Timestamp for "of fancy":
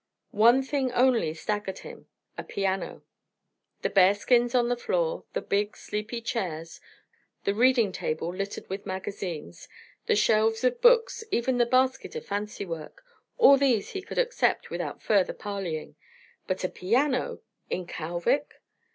12.15-12.65